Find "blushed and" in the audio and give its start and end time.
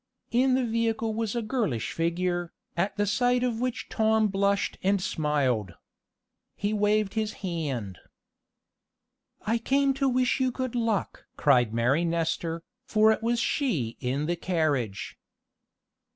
4.29-4.99